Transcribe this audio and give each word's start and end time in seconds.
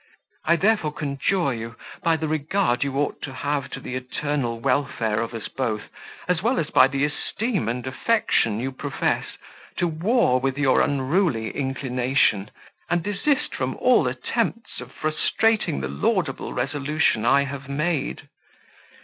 I 0.45 0.55
therefore 0.55 0.93
conjure 0.93 1.53
you, 1.53 1.75
by 2.01 2.17
the 2.17 2.27
regard 2.27 2.83
you 2.83 2.97
ought 2.97 3.21
to 3.21 3.35
have 3.35 3.69
to 3.69 3.79
the 3.79 3.93
eternal 3.93 4.59
welfare 4.59 5.21
of 5.21 5.31
us 5.31 5.47
both, 5.47 5.89
as 6.27 6.41
well 6.41 6.57
as 6.57 6.71
by 6.71 6.87
the 6.87 7.05
esteem 7.05 7.69
and 7.69 7.85
affection 7.85 8.59
you 8.59 8.71
profess, 8.71 9.27
to 9.77 9.85
war 9.87 10.39
with 10.39 10.57
your 10.57 10.81
unruly 10.81 11.51
inclination, 11.55 12.49
and 12.89 13.03
desist 13.03 13.53
from 13.53 13.75
all 13.77 14.07
attempts 14.07 14.81
of 14.81 14.91
frustrating 14.91 15.81
the 15.81 15.87
laudable 15.87 16.51
resolution 16.51 17.23
I 17.23 17.43
have 17.43 17.69
made. 17.69 18.27